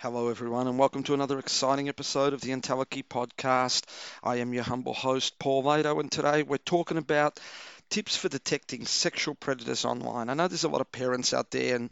[0.00, 3.82] Hello, everyone, and welcome to another exciting episode of the Entelechy podcast.
[4.22, 7.40] I am your humble host, Paul Lado, and today we're talking about
[7.90, 10.30] tips for detecting sexual predators online.
[10.30, 11.90] I know there's a lot of parents out there, and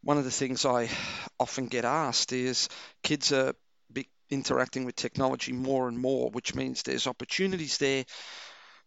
[0.00, 0.88] one of the things I
[1.38, 2.70] often get asked is
[3.02, 3.52] kids are
[4.30, 8.06] interacting with technology more and more, which means there's opportunities there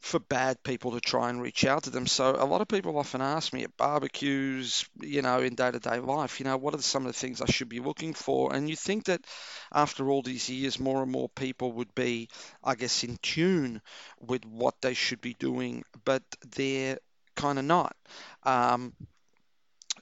[0.02, 2.08] for bad people to try and reach out to them.
[2.08, 6.40] So a lot of people often ask me at barbecues, you know, in day-to-day life,
[6.40, 8.54] you know, what are some of the things I should be looking for?
[8.54, 9.26] And you think that
[9.72, 12.30] after all these years, more and more people would be,
[12.64, 13.82] I guess, in tune
[14.20, 16.24] with what they should be doing, but
[16.56, 16.98] they're
[17.36, 17.96] kind of not.
[18.44, 18.94] Um,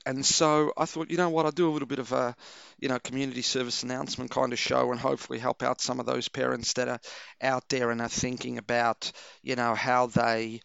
[0.09, 2.35] and so I thought, you know what, I'll do a little bit of a,
[2.79, 6.27] you know, community service announcement kind of show and hopefully help out some of those
[6.27, 6.99] parents that are
[7.41, 9.11] out there and are thinking about,
[9.43, 10.61] you know, how they,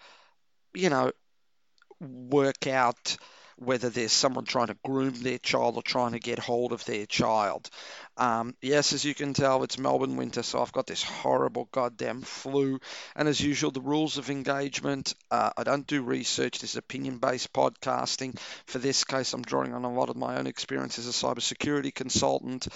[0.75, 1.13] you know,
[2.01, 3.17] work out
[3.57, 7.07] whether there's someone trying to groom their child or trying to get hold of their
[7.07, 7.71] child.
[8.17, 12.23] Um, yes, as you can tell, it's Melbourne winter, so I've got this horrible goddamn
[12.23, 12.79] flu.
[13.17, 17.19] And as usual, the rules of engagement uh, I don't do research, this is opinion
[17.19, 18.39] based podcasting.
[18.67, 21.95] For this case, I'm drawing on a lot of my own experience as a cybersecurity
[21.95, 22.69] consultant.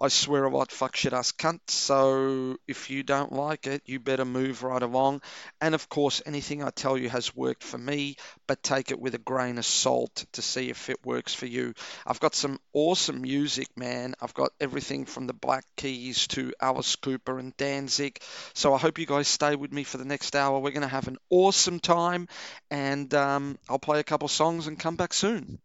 [0.00, 1.60] I swear a lot, fuck shit ass cunt.
[1.68, 5.22] So if you don't like it, you better move right along.
[5.60, 9.14] And of course, anything I tell you has worked for me, but take it with
[9.14, 11.74] a grain of salt to see if it works for you.
[12.06, 14.14] I've got some awesome music, man.
[14.20, 18.18] I've got everything from the Black Keys to Alice Cooper and Danzig.
[18.54, 20.58] So I hope you guys stay with me for the next hour.
[20.58, 22.28] We're going to have an awesome time,
[22.70, 25.58] and um, I'll play a couple songs and come back soon.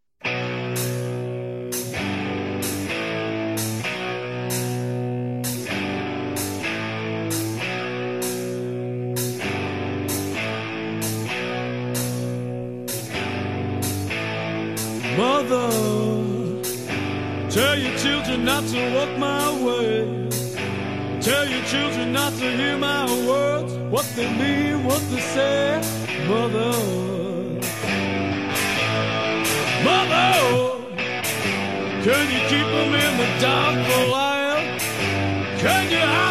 [15.17, 15.71] Mother,
[17.49, 20.29] tell your children not to walk my way.
[21.21, 25.81] Tell your children not to hear my words, what they mean, what they say.
[26.27, 26.71] Mother,
[29.87, 30.33] Mother,
[32.05, 34.77] can you keep them in the dark for a while?
[35.57, 36.26] Can you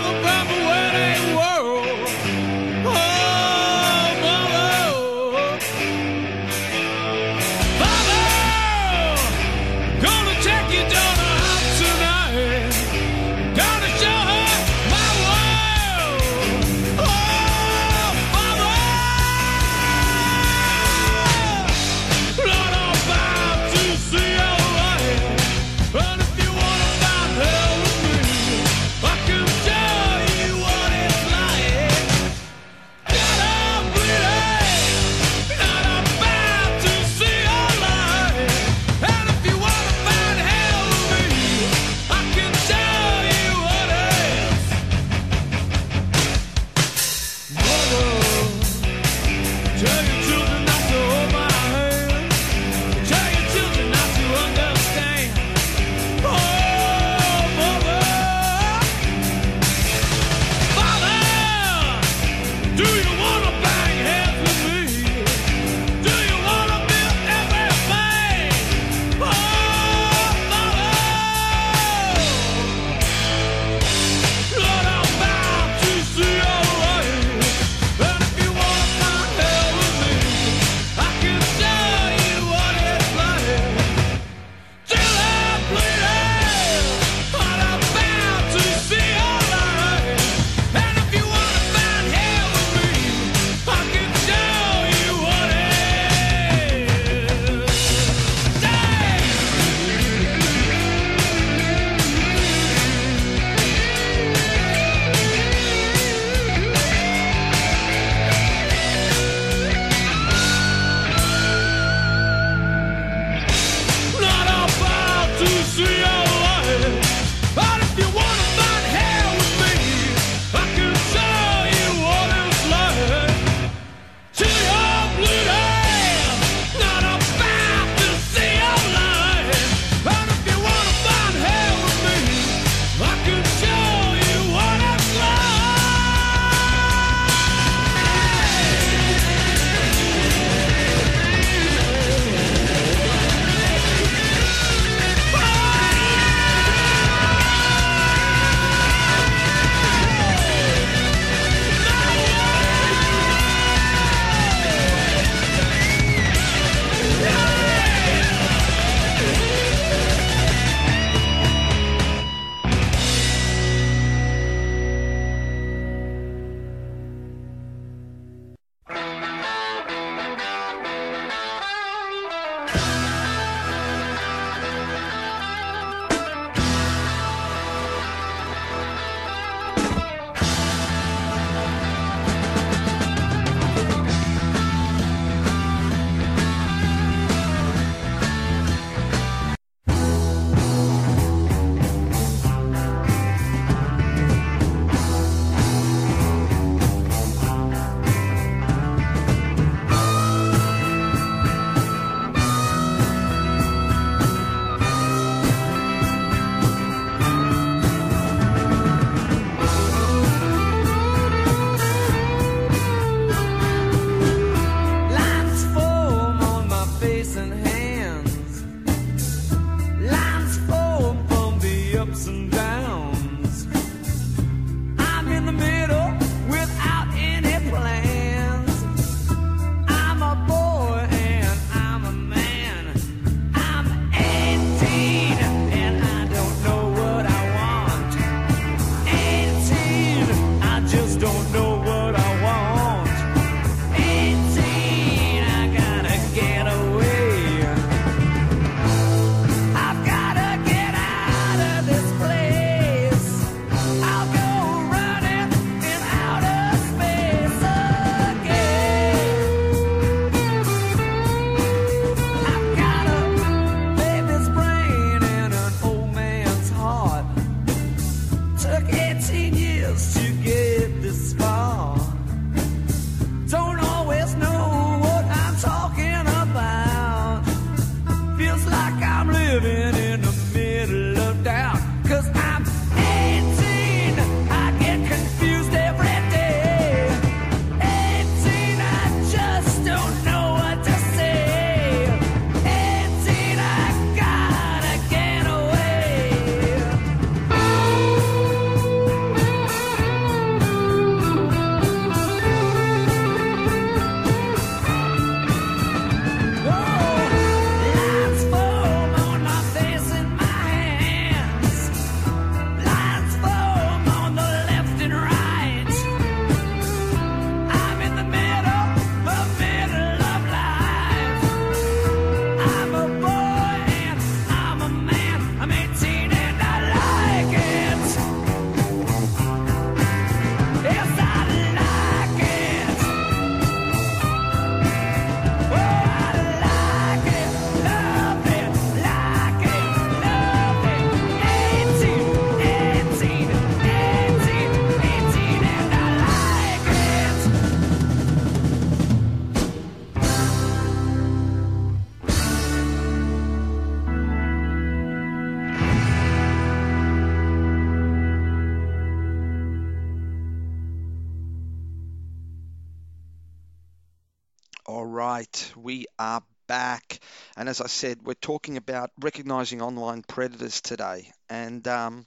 [366.76, 367.20] back.
[367.56, 371.32] And as I said, we're talking about recognizing online predators today.
[371.48, 372.26] And, um,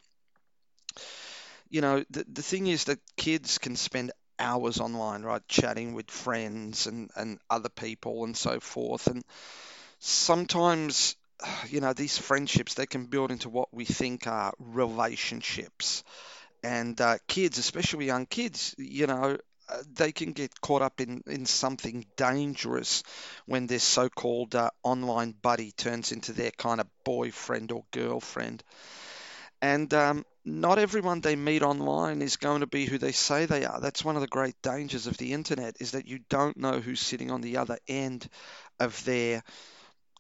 [1.70, 6.10] you know, the, the thing is that kids can spend hours online, right, chatting with
[6.10, 9.06] friends and, and other people and so forth.
[9.08, 9.24] And
[10.00, 11.16] sometimes,
[11.70, 16.04] you know, these friendships, they can build into what we think are relationships.
[16.64, 19.38] And uh, kids, especially young kids, you know,
[19.94, 23.04] they can get caught up in, in something dangerous
[23.46, 28.64] when their so-called uh, online buddy turns into their kind of boyfriend or girlfriend.
[29.62, 33.66] And um, not everyone they meet online is going to be who they say they
[33.66, 33.82] are.
[33.82, 37.02] That's one of the great dangers of the internet is that you don't know who's
[37.02, 38.28] sitting on the other end
[38.80, 39.44] of their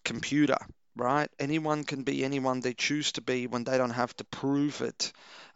[0.03, 0.57] computer,
[0.99, 1.29] right?
[1.39, 5.11] Anyone can be anyone they choose to be when they don't have to prove it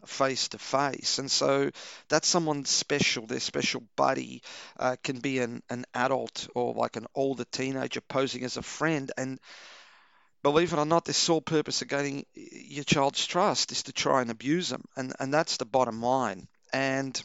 [0.06, 1.18] face to face.
[1.18, 1.70] And so
[2.08, 3.26] that's someone special.
[3.26, 4.42] Their special buddy
[4.78, 9.10] uh, can be an, an adult or like an older teenager posing as a friend.
[9.16, 9.38] And
[10.42, 14.22] believe it or not, their sole purpose of gaining your child's trust is to try
[14.22, 14.84] and abuse them.
[14.96, 16.48] And, and that's the bottom line.
[16.72, 17.20] And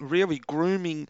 [0.00, 1.08] really, grooming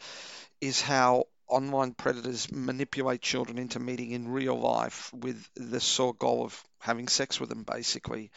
[0.61, 6.45] is how online predators manipulate children into meeting in real life with the sole goal
[6.45, 8.31] of having sex with them, basically.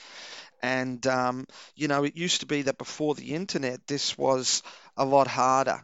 [0.62, 4.64] And, um, you know, it used to be that before the internet, this was
[4.98, 5.84] a lot harder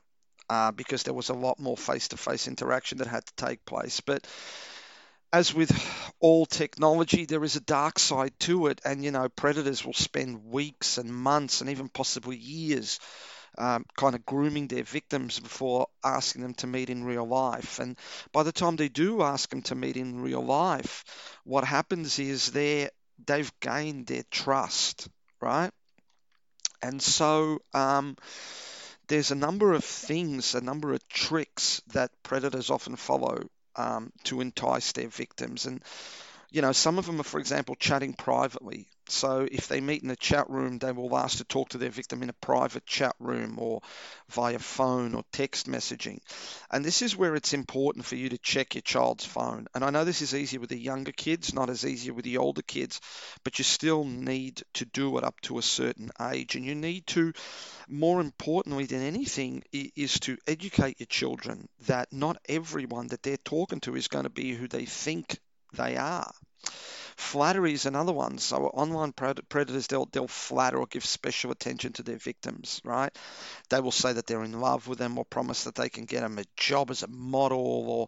[0.49, 3.65] uh, because there was a lot more face to face interaction that had to take
[3.65, 4.01] place.
[4.01, 4.25] But
[5.31, 5.71] as with
[6.19, 8.81] all technology, there is a dark side to it.
[8.85, 12.99] And, you know, predators will spend weeks and months and even possibly years
[13.57, 17.79] um, kind of grooming their victims before asking them to meet in real life.
[17.79, 17.97] And
[18.31, 21.03] by the time they do ask them to meet in real life,
[21.43, 22.89] what happens is they
[23.25, 25.07] they've gained their trust,
[25.41, 25.71] right?
[26.81, 28.17] And so um,
[29.07, 33.43] there's a number of things, a number of tricks that predators often follow
[33.75, 35.65] um, to entice their victims.
[35.65, 35.81] And
[36.55, 38.87] you know, some of them are, for example, chatting privately.
[39.09, 41.89] So if they meet in a chat room, they will ask to talk to their
[41.89, 43.81] victim in a private chat room or
[44.29, 46.19] via phone or text messaging.
[46.71, 49.67] And this is where it's important for you to check your child's phone.
[49.75, 52.37] And I know this is easier with the younger kids, not as easier with the
[52.37, 53.01] older kids,
[53.43, 56.55] but you still need to do it up to a certain age.
[56.55, 57.33] And you need to,
[57.89, 63.81] more importantly than anything, is to educate your children that not everyone that they're talking
[63.81, 65.37] to is going to be who they think
[65.73, 66.31] they are.
[67.17, 68.37] Flattery is another one.
[68.37, 73.15] So online predators, they'll, they'll flatter or give special attention to their victims, right?
[73.69, 76.21] They will say that they're in love with them or promise that they can get
[76.21, 78.07] them a job as a model or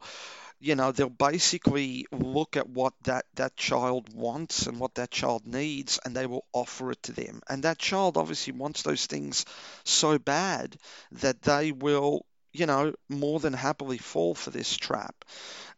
[0.59, 5.45] you know they'll basically look at what that that child wants and what that child
[5.45, 9.45] needs and they will offer it to them and that child obviously wants those things
[9.83, 10.75] so bad
[11.11, 12.25] that they will
[12.59, 15.25] you know more than happily fall for this trap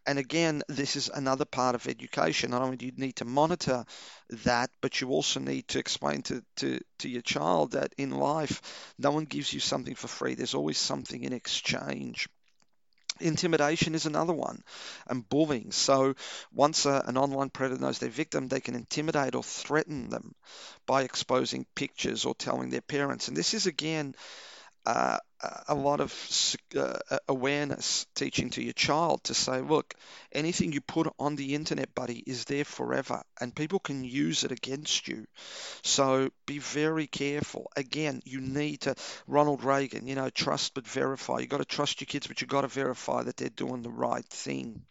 [0.05, 2.51] and again, this is another part of education.
[2.51, 3.85] Not only do you need to monitor
[4.43, 8.93] that, but you also need to explain to, to, to your child that in life,
[8.97, 10.33] no one gives you something for free.
[10.33, 12.27] There's always something in exchange.
[13.19, 14.63] Intimidation is another one,
[15.05, 15.71] and bullying.
[15.71, 16.15] So,
[16.53, 20.33] once a, an online predator knows their victim, they can intimidate or threaten them
[20.85, 23.27] by exposing pictures or telling their parents.
[23.27, 24.15] And this is again
[24.89, 25.17] uh,
[25.67, 29.93] a lot of uh, awareness teaching to your child to say, look,
[30.31, 34.51] anything you put on the internet, buddy, is there forever and people can use it
[34.51, 35.25] against you.
[35.83, 37.71] So be very careful.
[37.77, 38.95] Again, you need to,
[39.27, 41.39] Ronald Reagan, you know, trust but verify.
[41.39, 43.91] You've got to trust your kids, but you've got to verify that they're doing the
[43.91, 44.81] right thing.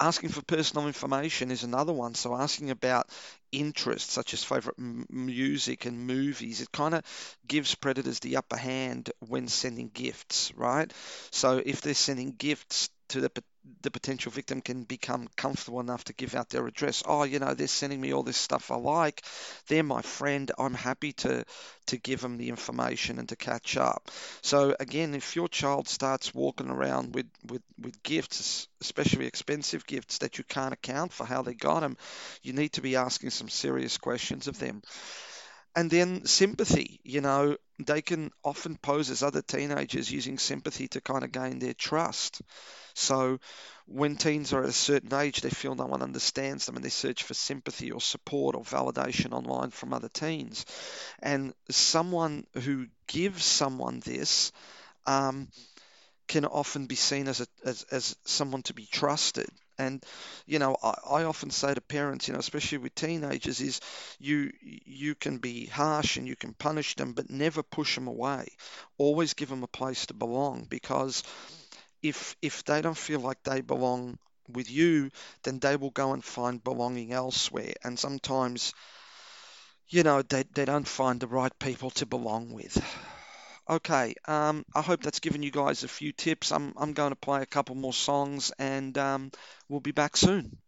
[0.00, 2.14] Asking for personal information is another one.
[2.14, 3.08] So asking about
[3.52, 7.04] interests such as favorite m- music and movies, it kind of
[7.46, 10.92] gives predators the upper hand when sending gifts, right?
[11.32, 13.30] So if they're sending gifts to the
[13.82, 17.02] the potential victim can become comfortable enough to give out their address.
[17.06, 19.22] Oh, you know, they're sending me all this stuff I like.
[19.68, 20.50] They're my friend.
[20.58, 21.44] I'm happy to
[21.86, 24.10] to give them the information and to catch up.
[24.42, 30.18] So again, if your child starts walking around with with with gifts, especially expensive gifts
[30.18, 31.96] that you can't account for how they got them,
[32.42, 34.82] you need to be asking some serious questions of them.
[35.76, 41.00] And then sympathy, you know, they can often pose as other teenagers using sympathy to
[41.00, 42.42] kind of gain their trust.
[42.94, 43.40] So
[43.86, 46.90] when teens are at a certain age, they feel no one understands them and they
[46.90, 50.64] search for sympathy or support or validation online from other teens.
[51.20, 54.52] And someone who gives someone this
[55.06, 55.48] um,
[56.28, 59.48] can often be seen as, a, as, as someone to be trusted.
[59.78, 60.04] And
[60.46, 63.80] you know, I, I often say to parents, you know, especially with teenagers, is
[64.18, 68.48] you you can be harsh and you can punish them, but never push them away.
[68.98, 71.22] Always give them a place to belong because
[72.02, 75.10] if if they don't feel like they belong with you,
[75.42, 77.74] then they will go and find belonging elsewhere.
[77.84, 78.74] And sometimes,
[79.88, 82.82] you know, they, they don't find the right people to belong with.
[83.68, 86.50] Okay, um, I hope that's given you guys a few tips.
[86.52, 89.30] I'm, I'm going to play a couple more songs and um,
[89.68, 90.58] we'll be back soon.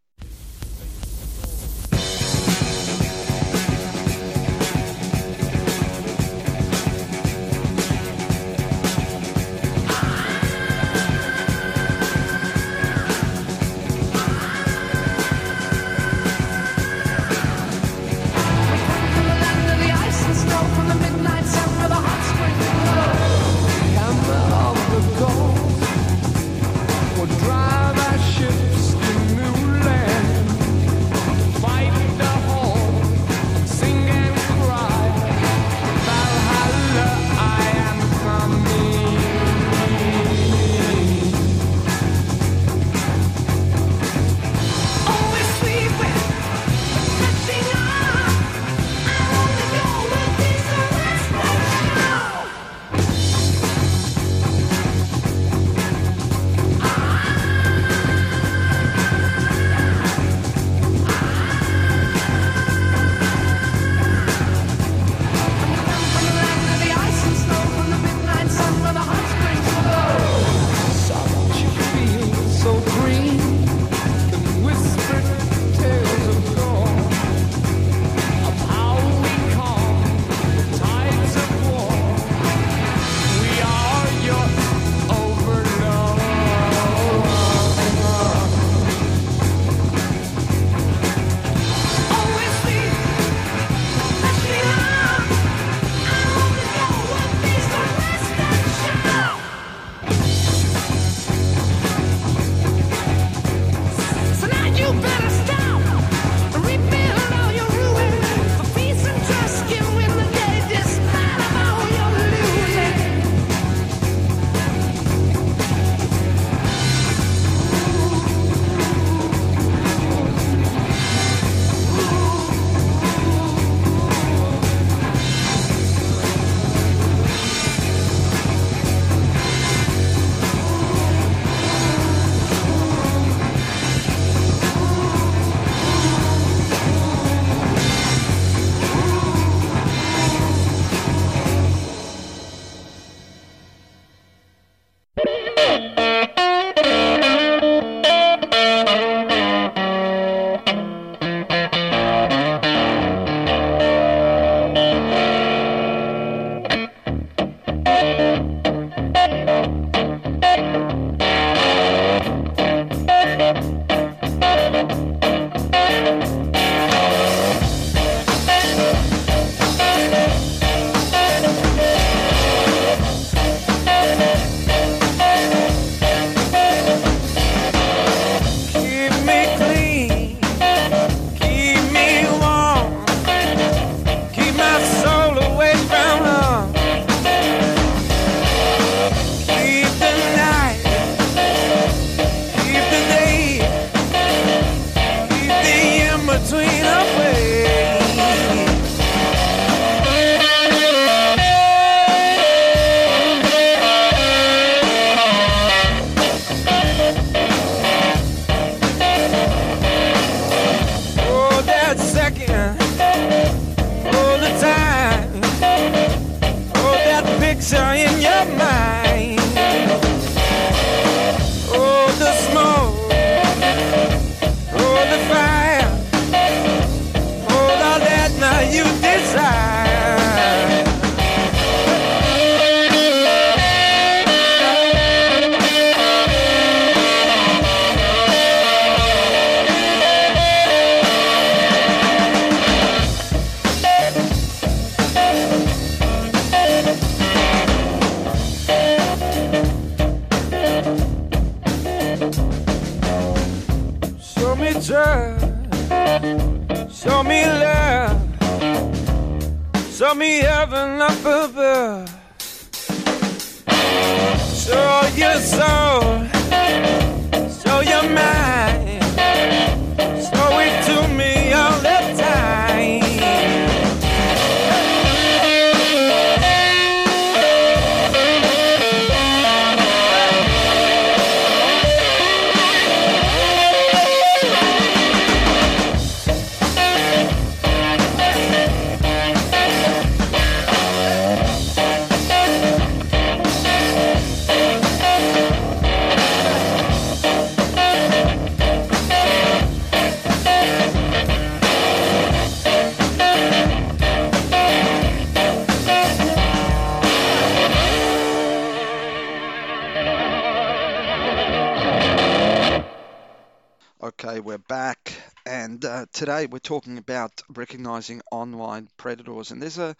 [316.26, 319.52] Today we're talking about recognizing online predators.
[319.52, 319.94] And there's a,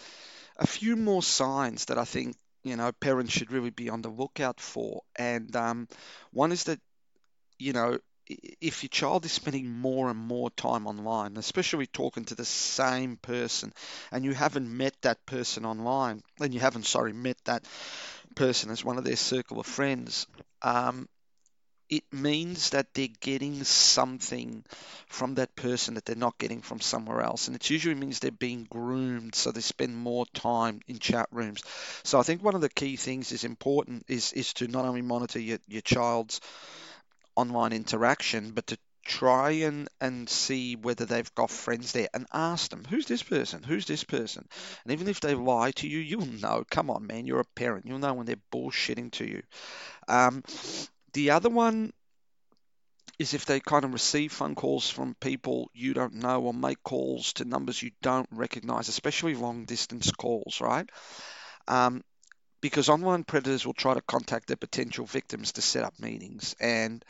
[0.57, 2.35] a few more signs that I think
[2.65, 5.03] you know parents should really be on the lookout for.
[5.15, 5.87] And um,
[6.33, 6.81] one is that
[7.61, 12.35] you know if your child is spending more and more time online, especially talking to
[12.35, 13.73] the same person,
[14.11, 17.65] and you haven't met that person online, and you haven't sorry met that
[18.35, 20.27] person as one of their circle of friends.
[20.61, 21.09] Um,
[21.89, 24.65] it means that they're getting something
[25.07, 27.47] from that person that they're not getting from somewhere else.
[27.47, 31.63] And it usually means they're being groomed, so they spend more time in chat rooms.
[32.03, 35.03] So I think one of the key things is important is is to not only
[35.03, 36.41] monitor your, your child's
[37.37, 42.71] online interaction, but to try and, and see whether they've got friends there and ask
[42.71, 43.63] them, who's this person?
[43.63, 44.47] Who's this person?
[44.85, 46.65] And even if they lie to you, you'll know.
[46.71, 47.87] Come on, man, you're a parent.
[47.87, 49.43] You'll know when they're bullshitting to you.
[50.09, 50.43] Um,
[51.17, 51.95] the other one
[53.19, 56.83] is if they kind of receive phone calls from people you don't know or make
[56.83, 60.91] calls to numbers you don't recognize, especially long distance calls, right?
[61.69, 62.05] Um,
[62.61, 66.55] because online predators will try to contact their potential victims to set up meetings.
[66.61, 67.03] And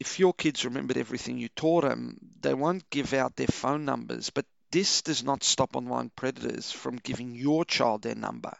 [0.00, 4.30] if your kids remembered everything you taught them, they won't give out their phone numbers.
[4.30, 8.56] But this does not stop online predators from giving your child their number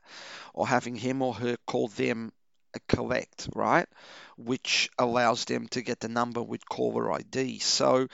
[0.53, 2.31] or having him or her call them
[2.89, 3.89] collect, right?
[4.37, 7.59] Which allows them to get the number with caller ID.
[7.61, 8.09] So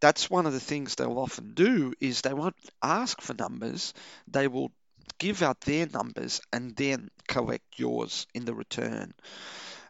[0.00, 3.94] that's one of the things they'll often do is they won't ask for numbers.
[4.28, 4.72] They will
[5.18, 9.14] give out their numbers and then collect yours in the return.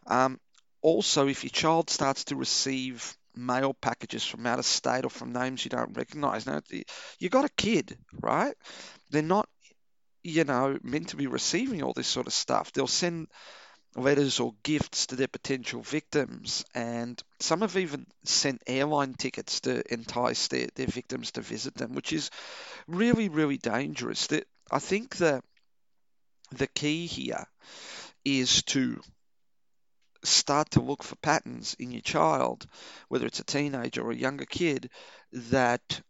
[0.05, 0.39] Um,
[0.81, 5.33] also, if your child starts to receive mail packages from out of state or from
[5.33, 6.61] names you don't recognize, now
[7.19, 8.55] you got a kid, right?
[9.09, 9.49] They're not,
[10.23, 12.71] you know, meant to be receiving all this sort of stuff.
[12.73, 13.27] They'll send
[13.97, 19.81] letters or gifts to their potential victims, and some have even sent airline tickets to
[19.91, 22.29] entice their, their victims to visit them, which is
[22.87, 24.27] really, really dangerous.
[24.27, 25.41] That I think the
[26.51, 27.45] the key here
[28.23, 29.01] is to
[30.23, 32.65] start to look for patterns in your child,
[33.09, 34.89] whether it's a teenager or a younger kid,
[35.31, 36.01] that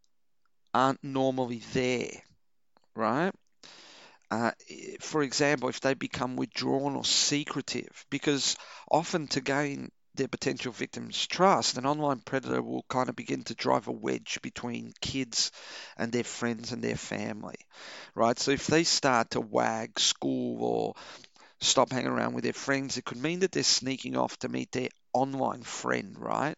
[0.73, 2.09] aren't normally there,
[2.95, 3.33] right?
[4.29, 4.51] Uh,
[4.99, 8.55] for example, if they become withdrawn or secretive, because
[8.91, 13.53] often to gain their potential victims' trust, an online predator will kind of begin to
[13.55, 15.51] drive a wedge between kids
[15.97, 17.55] and their friends and their family,
[18.15, 18.39] right?
[18.39, 20.93] So if they start to wag school or
[21.61, 24.71] stop hanging around with their friends, it could mean that they're sneaking off to meet
[24.73, 26.57] their online friend, right?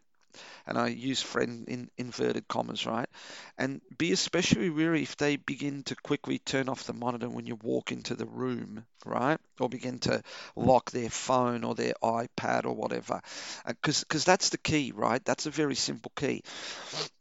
[0.69, 3.09] And I use friend in inverted commas, right?
[3.57, 7.55] And be especially wary if they begin to quickly turn off the monitor when you
[7.55, 9.39] walk into the room, right?
[9.59, 10.21] Or begin to
[10.55, 13.19] lock their phone or their iPad or whatever.
[13.67, 15.25] Because because that's the key, right?
[15.25, 16.43] That's a very simple key.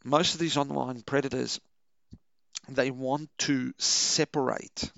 [0.04, 1.58] Most of these online predators,
[2.68, 4.92] they want to separate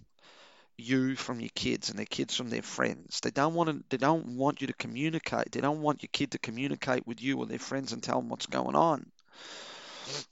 [0.81, 3.21] you from your kids and their kids from their friends.
[3.21, 5.53] They don't want to, they don't want you to communicate.
[5.53, 8.29] They don't want your kid to communicate with you or their friends and tell them
[8.29, 9.11] what's going on.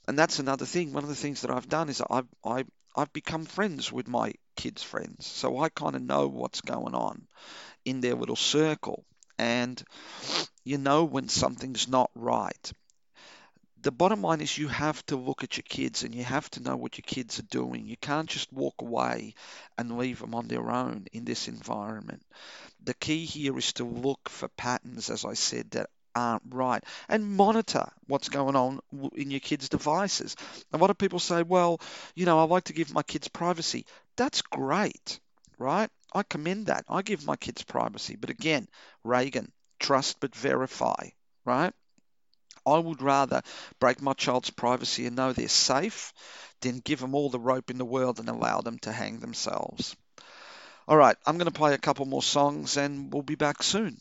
[0.07, 0.93] And that's another thing.
[0.93, 2.65] One of the things that I've done is I've I,
[2.97, 7.27] I've become friends with my kids' friends, so I kind of know what's going on
[7.85, 9.05] in their little circle,
[9.39, 9.81] and
[10.65, 12.73] you know when something's not right.
[13.81, 16.61] The bottom line is you have to look at your kids and you have to
[16.63, 17.87] know what your kids are doing.
[17.87, 19.35] You can't just walk away
[19.79, 22.23] and leave them on their own in this environment.
[22.85, 27.37] The key here is to look for patterns, as I said, that aren't right and
[27.37, 28.81] monitor what's going on
[29.15, 30.37] in your kids' devices.
[30.73, 31.81] A lot of people say, well,
[32.15, 33.87] you know, I like to give my kids privacy.
[34.17, 35.21] That's great,
[35.59, 35.91] right?
[36.13, 36.85] I commend that.
[36.89, 38.17] I give my kids privacy.
[38.17, 38.69] But again,
[39.05, 41.11] Reagan, trust but verify,
[41.45, 41.73] right?
[42.75, 43.43] I would rather
[43.81, 46.13] break my child's privacy and know they're safe
[46.61, 49.97] than give them all the rope in the world and allow them to hang themselves.
[50.87, 53.99] All right, I'm going to play a couple more songs and we'll be back soon.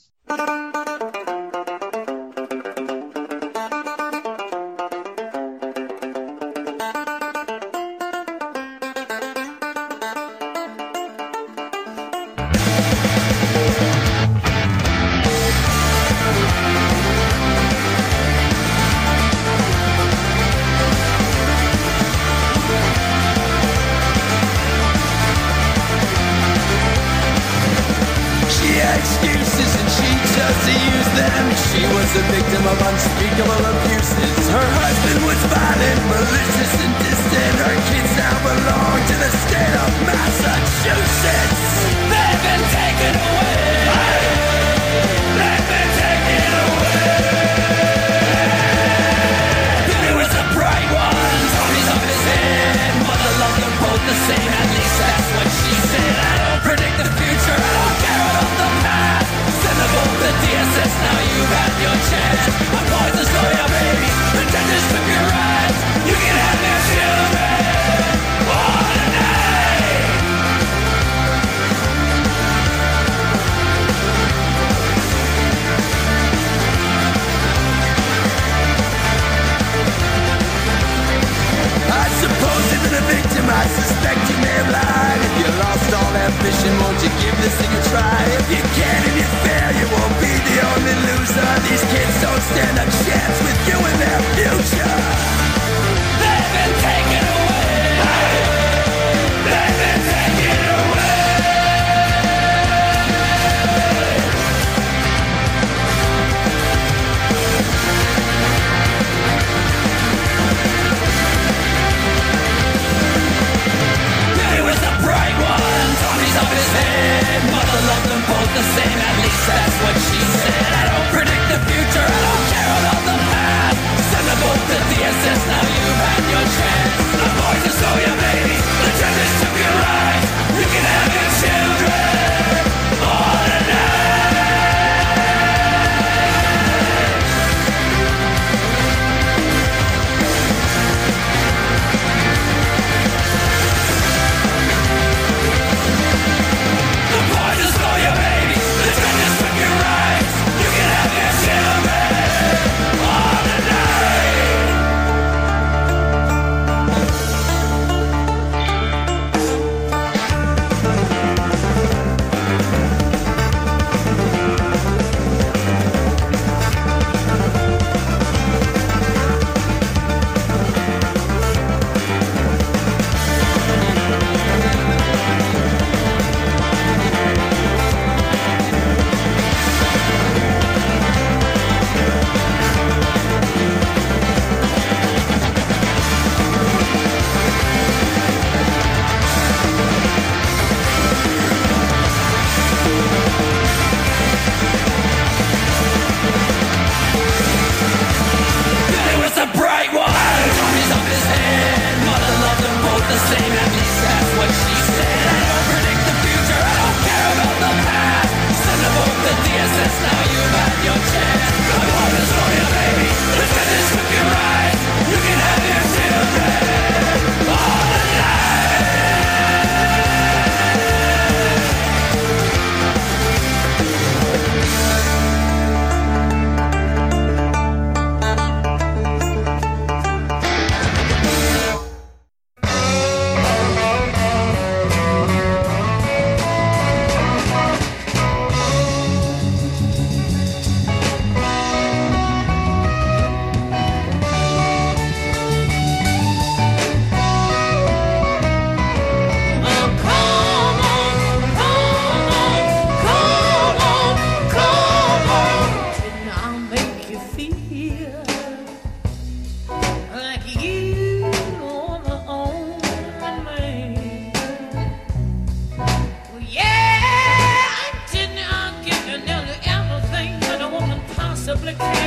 [271.74, 272.07] complicated.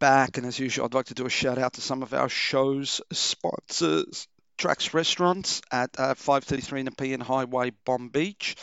[0.00, 2.30] Back, and as usual, I'd like to do a shout out to some of our
[2.30, 4.26] show's sponsors.
[4.56, 8.56] Tracks Restaurants at uh, 533 Nepean Highway, Bonbeach,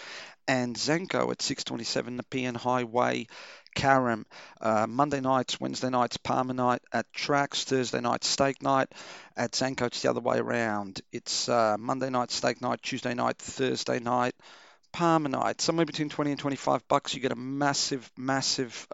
[0.48, 3.28] and Zenko at 627 Nepean Highway,
[3.76, 4.26] Carrum.
[4.60, 7.64] Uh, Monday nights, Wednesday nights, parma night at Tracks.
[7.66, 8.92] Thursday night, steak night.
[9.36, 11.02] At Zenko, it's the other way around.
[11.12, 14.34] It's uh, Monday night, steak night, Tuesday night, Thursday night,
[14.92, 15.62] parma night.
[15.62, 18.88] Somewhere between 20 and 25 bucks, you get a massive, massive.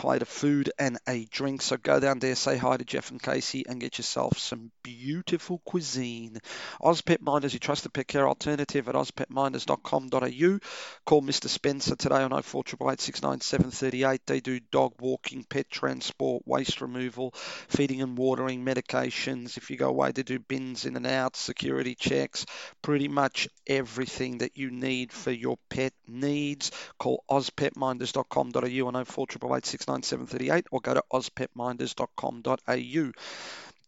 [0.00, 1.60] Plate of food and a drink.
[1.60, 5.60] So go down there, say hi to Jeff and Casey, and get yourself some beautiful
[5.66, 6.38] cuisine.
[6.80, 10.58] Oz Pet Minders, your trusted pet care alternative at ozpetminders.com.au.
[11.04, 11.48] Call Mr.
[11.48, 17.32] Spencer today on 0488 They do dog walking, pet transport, waste removal,
[17.68, 19.58] feeding and watering, medications.
[19.58, 22.46] If you go away, they do bins in and out, security checks,
[22.80, 26.70] pretty much everything that you need for your pet needs.
[26.98, 33.12] Call ozpetminders.com.au on 0488 69738 or go to ozpetminders.com.au.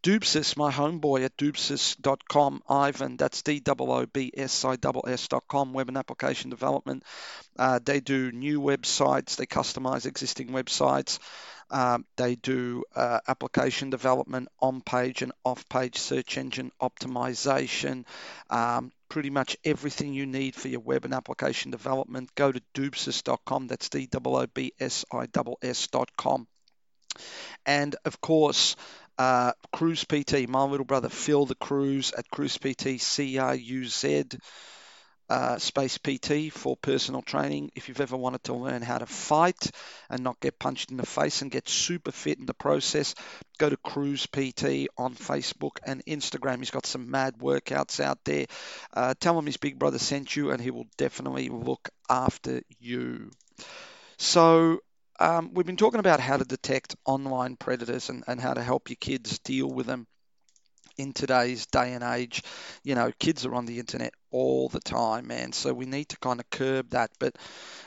[0.03, 7.05] Doobsis, my homeboy at doobsis.com, Ivan, that's D-O-O-B-S-I-S-S.com, web and application development.
[7.57, 11.21] Uh, they do new websites, they customize existing websites.
[11.71, 18.05] Um, they do uh, application development, on-page and off-page search engine optimization,
[18.51, 22.35] um, pretty much everything you need for your web and application development.
[22.35, 24.17] Go to doobsis.com, that's D-O-O-B-S-I-S-S.com.
[27.67, 28.75] And of course,
[29.19, 33.85] uh, Cruz PT, my little brother Phil the Cruise at Cruz PT, C R U
[33.85, 34.25] Z
[35.33, 37.71] uh, Space PT for personal training.
[37.75, 39.71] If you've ever wanted to learn how to fight
[40.11, 43.15] and not get punched in the face and get super fit in the process,
[43.57, 46.59] go to Cruz PT on Facebook and Instagram.
[46.59, 48.45] He's got some mad workouts out there.
[48.93, 53.31] Uh, tell him his big brother sent you and he will definitely look after you.
[54.19, 54.81] So,
[55.19, 58.91] um, we've been talking about how to detect online predators and, and how to help
[58.91, 60.07] your kids deal with them
[61.03, 62.43] in today's day and age.
[62.85, 65.53] You know, kids are on the internet all the time, man.
[65.53, 67.11] So we need to kind of curb that.
[67.19, 67.37] But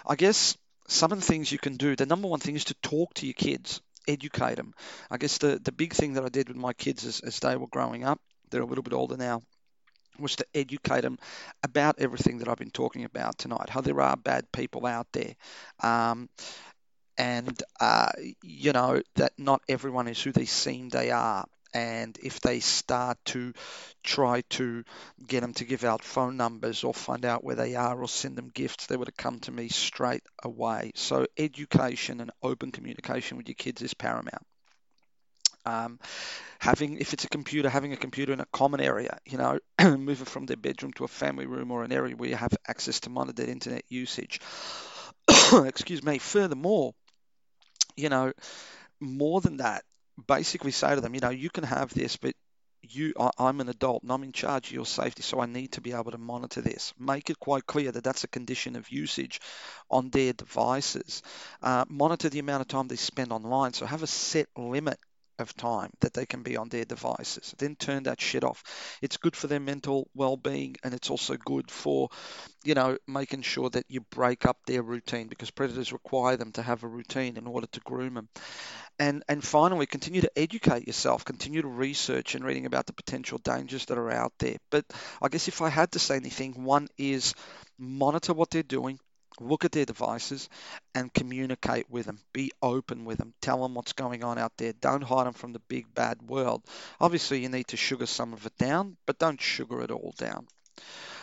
[0.06, 2.76] I guess some of the things you can do, the number one thing is to
[2.76, 4.74] talk to your kids, educate them.
[5.10, 7.56] I guess the, the big thing that I did with my kids as, as they
[7.56, 9.42] were growing up, they're a little bit older now,
[10.20, 11.18] was to educate them
[11.64, 15.36] about everything that I've been talking about tonight, how there are bad people out there.
[15.82, 16.30] Um,
[17.18, 18.12] and uh,
[18.44, 23.18] you know that not everyone is who they seem they are and if they start
[23.26, 23.54] to
[24.04, 24.84] try to
[25.28, 28.38] get them to give out phone numbers or find out where they are or send
[28.38, 30.94] them gifts, they would have come to me straight away.
[30.96, 34.44] So education and open communication with your kids is paramount.
[35.68, 36.00] Um,
[36.60, 40.22] having, if it's a computer, having a computer in a common area, you know, move
[40.22, 43.02] it from their bedroom to a family room or an area where you have access
[43.02, 44.42] to monitor internet usage.
[45.54, 46.20] Excuse me.
[46.20, 46.94] Furthermore,
[47.96, 48.34] you know,
[49.00, 49.84] more than that,
[50.28, 52.34] basically say to them, you know, you can have this, but
[52.82, 55.74] you, I, I'm an adult and I'm in charge of your safety, so I need
[55.74, 56.94] to be able to monitor this.
[57.00, 59.42] Make it quite clear that that's a condition of usage
[59.90, 61.22] on their devices.
[61.62, 65.00] Uh, monitor the amount of time they spend online, so have a set limit
[65.40, 67.54] of time that they can be on their devices.
[67.58, 68.64] Then turn that shit off.
[69.02, 72.10] It's good for their mental well-being and it's also good for,
[72.64, 76.62] you know, making sure that you break up their routine because predators require them to
[76.62, 78.30] have a routine in order to groom them.
[78.98, 83.40] And and finally, continue to educate yourself, continue to research and reading about the potential
[83.40, 84.56] dangers that are out there.
[84.72, 84.86] But
[85.22, 87.34] I guess if I had to say anything, one is
[87.78, 89.00] monitor what they're doing,
[89.40, 90.50] look at their devices
[90.94, 92.20] and communicate with them.
[92.34, 93.34] Be open with them.
[93.42, 94.74] Tell them what's going on out there.
[94.74, 96.64] Don't hide them from the big bad world.
[97.00, 100.48] Obviously, you need to sugar some of it down, but don't sugar it all down.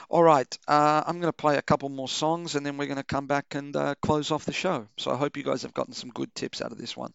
[0.09, 2.97] All right, uh, I'm going to play a couple more songs and then we're going
[2.97, 4.87] to come back and uh, close off the show.
[4.99, 7.15] So I hope you guys have gotten some good tips out of this one.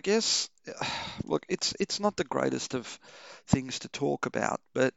[0.00, 0.48] I guess,
[1.24, 2.98] look, it's it's not the greatest of
[3.48, 4.94] things to talk about, but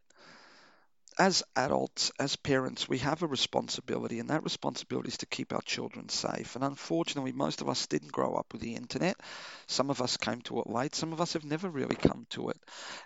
[1.20, 5.62] as adults, as parents, we have a responsibility, and that responsibility is to keep our
[5.64, 6.56] children safe.
[6.56, 9.20] And unfortunately, most of us didn't grow up with the internet.
[9.68, 10.96] Some of us came to it late.
[10.96, 12.58] Some of us have never really come to it.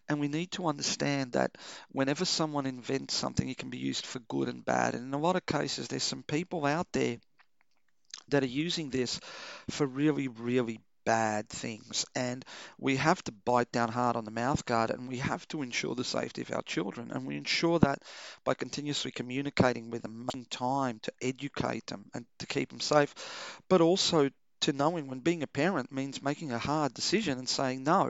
[0.07, 1.57] And we need to understand that
[1.89, 4.93] whenever someone invents something, it can be used for good and bad.
[4.93, 7.17] And in a lot of cases, there's some people out there
[8.29, 9.19] that are using this
[9.71, 12.05] for really, really bad things.
[12.15, 12.43] And
[12.77, 15.95] we have to bite down hard on the mouth guard and we have to ensure
[15.95, 17.11] the safety of our children.
[17.11, 18.03] And we ensure that
[18.43, 23.15] by continuously communicating with them, making time to educate them and to keep them safe,
[23.69, 24.29] but also
[24.59, 28.09] to knowing when being a parent means making a hard decision and saying, no,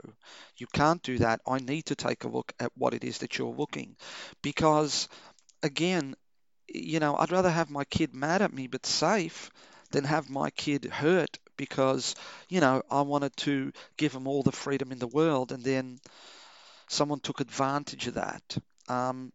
[0.56, 1.40] you can't do that.
[1.46, 3.94] I need to take a look at what it is that you're looking.
[4.42, 5.08] Because,
[5.62, 6.16] again,
[6.66, 9.50] you know, I'd rather have my kid mad at me but safe
[9.92, 12.14] than have my kid hurt because,
[12.48, 15.98] you know, I wanted to give them all the freedom in the world and then
[16.88, 18.56] someone took advantage of that.
[18.88, 19.32] Um,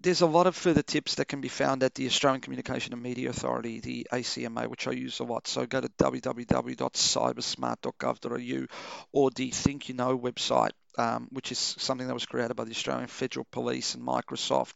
[0.00, 3.02] there's a lot of further tips that can be found at the Australian Communication and
[3.02, 5.48] Media Authority, the ACMA, which I use a lot.
[5.48, 8.66] So go to www.cybersmart.gov.au
[9.12, 12.70] or the Think You Know website, um, which is something that was created by the
[12.70, 14.74] Australian Federal Police and Microsoft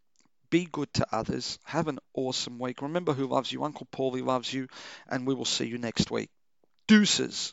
[0.50, 1.58] Be good to others.
[1.64, 2.80] Have an awesome week.
[2.80, 3.64] Remember who loves you.
[3.64, 4.68] Uncle Paulie loves you.
[5.08, 6.30] And we will see you next week.
[6.86, 7.52] Deuces.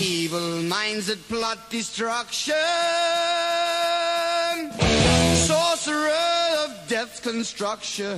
[0.00, 2.54] Evil minds that plot destruction,
[5.34, 6.12] sorcerer
[6.64, 8.14] of death's construction.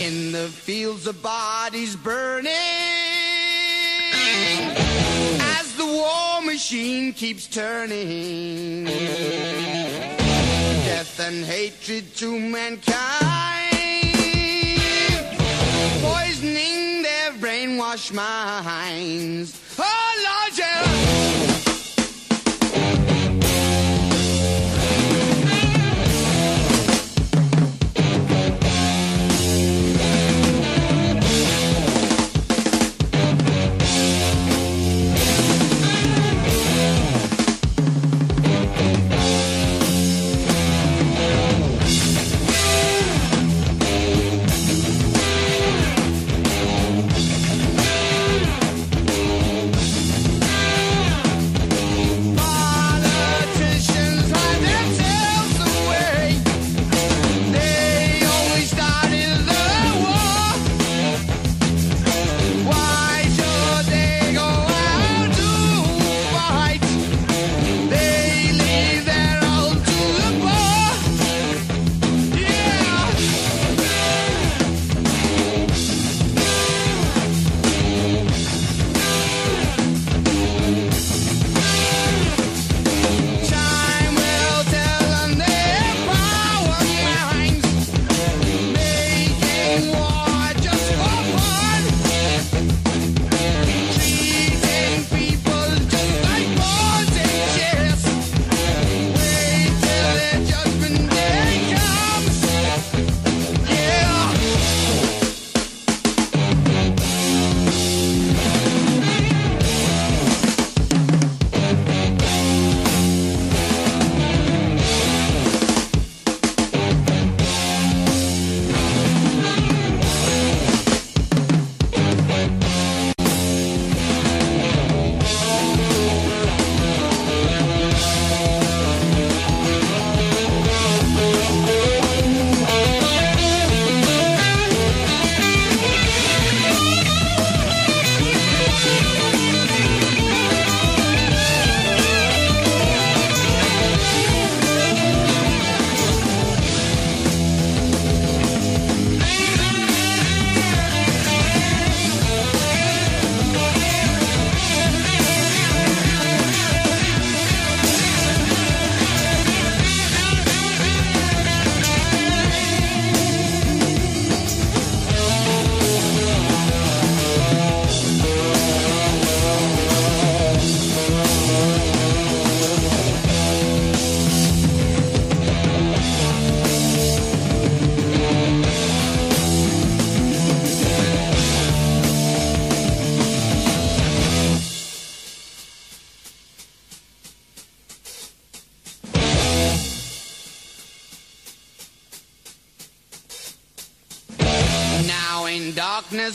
[0.00, 2.52] In the fields of bodies burning,
[5.58, 8.84] as the war machine keeps turning.
[10.84, 13.51] Death and hatred to mankind,
[16.02, 19.58] poisoning their brainwashed minds.
[19.78, 21.51] Oh Lord, yeah.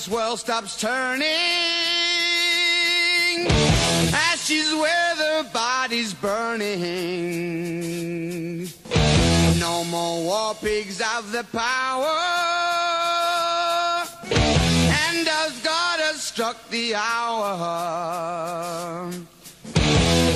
[0.08, 1.28] Darkness, world stops turning.
[4.14, 6.78] Ashes where the body's burning.
[9.60, 12.18] No more war pigs have the power.
[14.32, 17.92] And as God has struck the hour.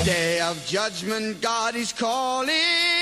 [0.04, 3.01] Day of judgment, God is calling.